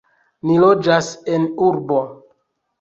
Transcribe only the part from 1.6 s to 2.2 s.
urbo.